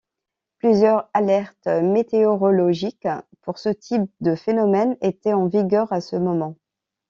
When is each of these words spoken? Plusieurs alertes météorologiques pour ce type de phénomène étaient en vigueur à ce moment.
Plusieurs 0.57 1.11
alertes 1.13 1.67
météorologiques 1.67 3.07
pour 3.43 3.59
ce 3.59 3.69
type 3.69 4.11
de 4.19 4.33
phénomène 4.33 4.97
étaient 4.99 5.33
en 5.33 5.45
vigueur 5.45 5.93
à 5.93 6.01
ce 6.01 6.15
moment. 6.15 6.55